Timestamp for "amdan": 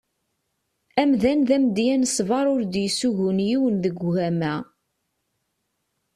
1.01-1.39